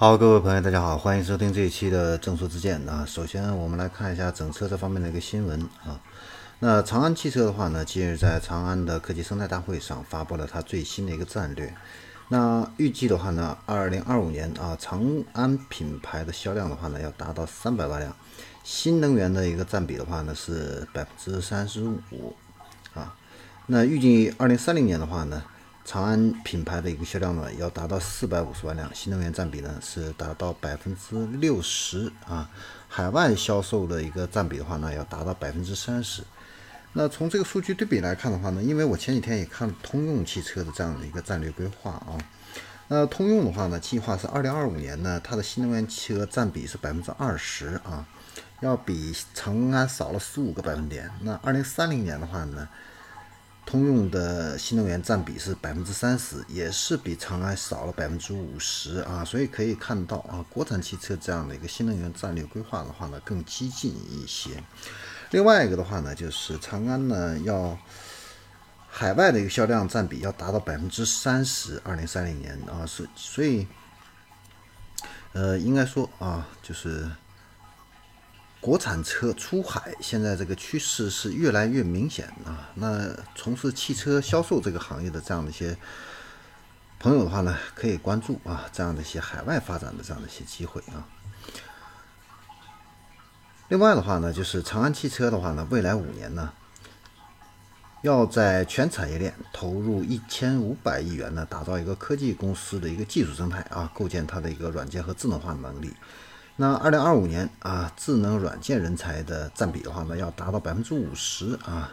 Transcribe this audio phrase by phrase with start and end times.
[0.00, 3.04] 好，各位朋友，大家好，欢迎收听这一期的正说之见啊。
[3.04, 6.00] 首先，我们来看一下整车这方面的一个新闻啊。
[6.60, 11.74] 那长安汽车的话呢，近日在长安的科技生态大会上发布了它最新的一个战略。
[12.28, 18.14] 那预计的话呢，二零二五年啊，长安品牌的销量的话呢，要达到三百万辆，
[18.62, 22.36] 新能源的一个占比的话呢是百分之三十五
[22.94, 23.16] 啊。
[23.66, 25.42] 那预计二零三零年的话呢。
[25.88, 32.46] 长安品牌的一个销量呢，要达到四百五十万辆，新能源占比呢是达到百分之六十啊。
[32.88, 36.22] 海外销售的一个占比的话呢，要达到百分之三十。
[36.92, 42.20] 那从这个数据对比来看的话呢，因为我前几天也看通用汽车的这样的一个战略规划啊。
[42.88, 48.06] 那通用的话呢，计划是二零二五年呢，它的新能源汽车占比是百分之二十啊，
[48.60, 51.10] 要比长安少了十五个百分点。
[51.22, 52.68] 那二零三零年的话呢？
[53.68, 64.64] 通用的新能源占比是百分之三十，也是比长安少了百分之五十啊，所以可以看到啊，国产汽车这样的一个新能源战略规划的话呢，更激进一些。
[65.32, 67.78] 另外一个的话呢，就是长安呢要
[68.88, 73.68] 海外的一个销量占比要达到百分之三十，二零三零年啊，所所以，
[75.34, 77.06] 呃，应该说啊，就是。
[78.60, 82.68] 国产车出海，现在这个趋势是越来越明显啊。
[82.74, 85.76] 那从事汽车销售这个行业的这样的一些
[86.98, 91.06] 朋友的话呢，可以关注啊这样的一些海外发展的这样的一些机会啊。
[93.68, 96.52] 另外的话呢，就是长安汽车的话呢，未来五年呢，
[98.02, 105.94] 要在全产业链投入一千五百亿元呢，打造一个科技公司的一个技术生态啊，构建它的一个软件和智能化能力。
[106.60, 111.88] 那二零二五年啊，智能软件人才的占比的话呢，要达到百分之五十啊。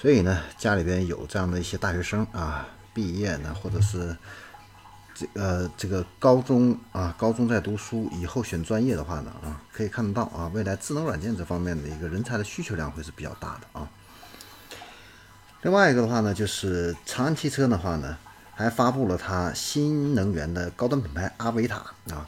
[0.00, 4.16] 所以呢，家里边有这样的一些大学生啊，毕业呢，或者是
[5.16, 13.90] 这呃这个高中啊，高中在读书，以后选专业的话呢啊，可以看得到啊，未来智能软件这方面的一个人才的需求量会是比较大的啊。
[15.62, 18.16] 另外一个的话呢，就是长安汽车的话呢，
[18.54, 21.78] 还发布了它新能源的高端品牌阿维塔
[22.12, 22.24] 啊。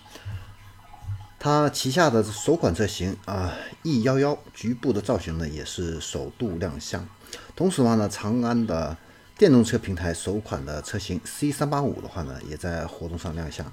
[1.42, 7.08] 它旗下的首款车型啊，E 幺幺局部的造型呢也是首度亮相。
[7.56, 8.94] 同时的话呢，长安的
[9.38, 13.64] 电动车平台首款的车型 C 三八五的话呢，也在活动上亮相。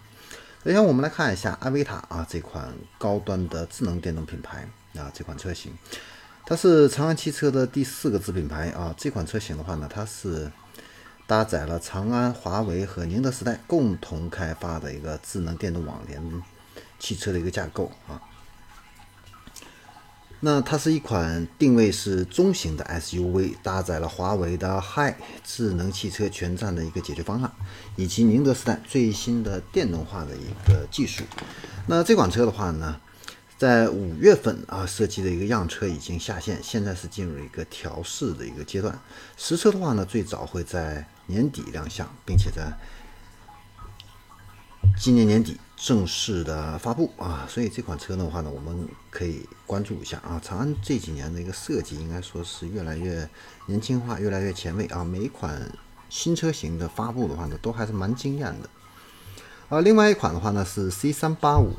[0.63, 5.73] 首先我们来看一下阿维塔啊这款高端的智能电动品牌啊这款车型，
[6.45, 8.95] 它是长安汽车的第四个子品牌啊。
[8.97, 10.49] 这款车型的话呢，它是
[11.25, 16.23] 搭载了长安、华为和宁德时代共同开发的一个智能电动网联。
[16.99, 18.21] 汽车的一个架构啊，
[20.39, 25.13] 那它是一款定位是中型的 SUV，搭载了华为的 Hi
[25.43, 27.51] 智能汽车全站的一个解决方案，
[27.95, 31.23] 以及宁德时代最新的电动化的一个技术。
[31.87, 32.99] 那这款车的话呢，
[33.57, 38.99] 在五月份啊设计的一个样车已经下线，现在是进入一个调试的一个阶段。
[39.37, 42.71] 实车的话呢，最早会在年底亮相，并且在。
[44.99, 50.41] 今年年底正式的发布啊，所以这款车的话呢，我们可以关注一下啊。
[50.43, 53.29] 长安这几年的一个设计应该说是越来越
[53.67, 55.03] 年轻化，越来越前卫啊。
[55.03, 55.71] 每一款
[56.09, 58.69] 新车型的发布的话呢，都还是蛮惊艳的。
[59.69, 61.73] 啊，另外一款的话呢是 C 三八五，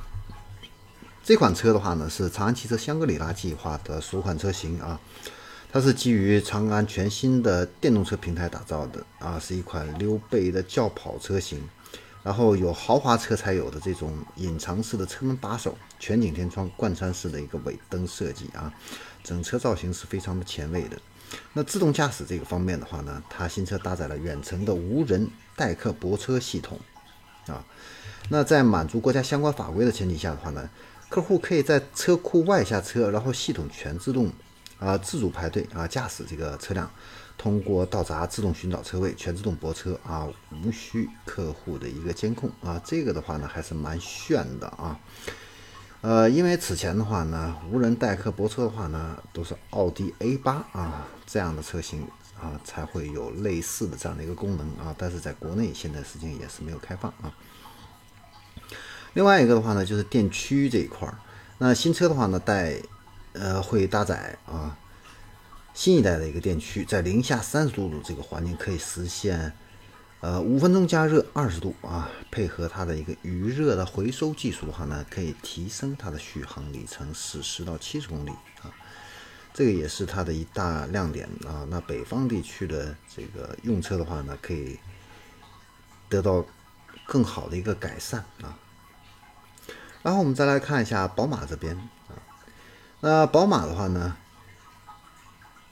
[1.24, 5.00] 这款车的话呢是长安汽车香格里拉计划的首款车型啊，
[5.72, 11.60] 它是基于长安全新的电动车平台打造的啊，是一款溜背的轿跑车型。
[12.28, 18.70] 然后有豪华车才有的这种隐藏式的车门把手、全景天窗、贯穿式的一个尾灯设计啊，
[19.24, 20.98] 整车造型是非常的前卫的。
[21.54, 26.78] 那自动驾驶这个方面的话呢，它新车搭载了远程的无人代客泊车系统
[27.46, 27.64] 啊。
[28.28, 30.68] 那在满足国家相关法规的前提下的话呢，
[31.08, 34.30] 客户可以在车库外下车，然后系统全自动
[34.78, 36.90] 啊自主排队啊驾驶这个车辆。
[37.36, 44.98] 通过道闸自动寻找车位，全自动泊车啊，无需客户的一个监控啊，这个的话呢还是蛮炫的啊。
[46.00, 52.08] 呃，因为此前的话呢，无人代客泊车的话呢，都是奥迪 A 八啊这样的车型
[52.40, 57.32] 啊才会有类似的这样的一个功能啊，但是在国内现在实际上也是没有开放啊。
[59.14, 61.16] 另外一个的话呢，就是电驱这一块儿，
[61.58, 62.80] 那新车的话呢带
[63.38, 64.76] 呃会搭载啊。
[65.74, 69.52] 新一代的一个电驱，在零下三十度的这个环境可以实现，
[70.20, 78.30] 呃，五分钟加热二十度啊，配合它的一个余热的回收技术的话呢，可以提升它的续航里程是十到七十公里
[78.60, 78.74] 啊，
[79.54, 81.64] 这个也是它的一大亮点啊。
[81.70, 84.80] 那北方地区的这个用车的话呢，可以
[86.08, 86.44] 得到
[87.06, 88.58] 更好的一个改善啊。
[90.02, 91.76] 然后我们再来看一下宝马这边
[92.08, 92.18] 啊，
[93.00, 94.16] 那宝马的话呢，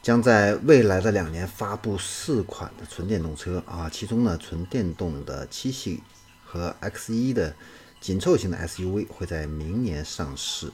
[0.00, 6.04] 将在未来的两年发布四款的纯电动车啊，其中呢，纯电动的七系
[6.44, 7.56] 和 X1 的
[8.00, 10.72] 紧凑型的 SUV 会在明年上市。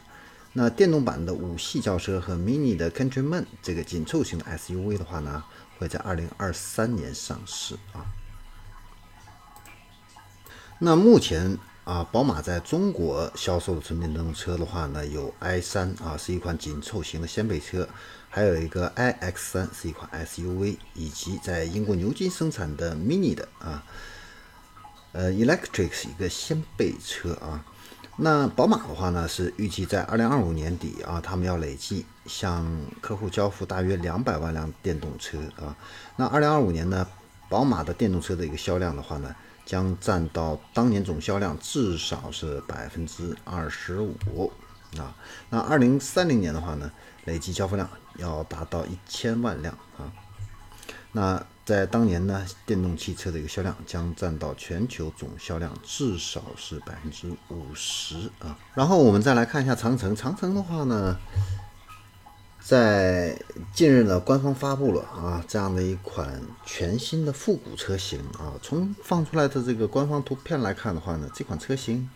[0.53, 5.43] 那电动版的五系轿车和 Mini 的 Countryman 这个紧凑型的 SUV 的话呢，
[5.79, 8.05] 会在二零二三年上市啊。
[10.79, 17.89] 那目前啊，宝马在中国销售的纯电动车的话呢，有 i3 啊，是一款紧凑型的掀背车，
[18.31, 23.83] 还有一个 iX3 是一款 SUV，以及在英国牛津生产的 Mini 的啊，
[25.11, 27.65] 呃，Electric 是一个掀背车啊。
[28.15, 32.65] 那宝马的话呢，是预计在二零二五年底啊，他们要累计向
[33.01, 35.75] 客户交付大约两百万辆电动车啊。
[36.15, 37.05] 那二零二五年呢，
[37.49, 44.53] 宝马的电动车的一个销量的话呢，将占到当年总销量至少是百分之二十五
[44.99, 45.15] 啊。
[45.51, 46.91] 那二零三零年的话呢，
[47.25, 47.89] 累计交付量
[48.19, 50.13] 要达到一千万辆啊。
[51.13, 58.59] 那在当年呢，电动汽车的一个销量将占到全球总销量至少是百分之五十啊。
[58.75, 61.17] 然后我们再来看一下长城，长城的话呢。
[62.65, 63.37] 在
[63.75, 68.55] 近日呢，官方发布了啊这样的一款全新的复古车型啊。
[68.63, 72.09] 从放出来的这个官方图片来看的话呢，这款车型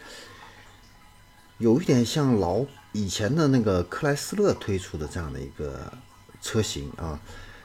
[1.59, 5.93] 有一点像老以前的那个克莱斯勒推出的这样的一个
[6.41, 7.21] 车型啊。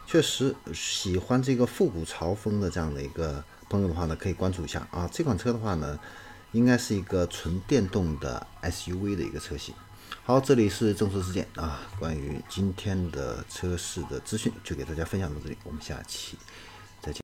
[0.08, 5.08] 确实喜欢这个复古潮风的这样的一个朋友的话呢，可以关注一下啊。
[5.10, 5.98] 这款车的话呢，
[6.52, 9.74] 应该是一个纯电动的 SUV 的一个车型。
[10.24, 16.38] 好，这里是正式事件啊，关于今天的车市的资讯就给大家分享到这里，我们下期